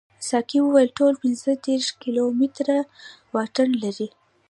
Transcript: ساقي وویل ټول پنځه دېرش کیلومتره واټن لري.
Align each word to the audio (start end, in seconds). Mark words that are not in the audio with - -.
ساقي 0.27 0.59
وویل 0.61 0.89
ټول 0.99 1.13
پنځه 1.23 1.51
دېرش 1.65 1.87
کیلومتره 2.01 2.77
واټن 3.33 3.69
لري. 3.83 4.07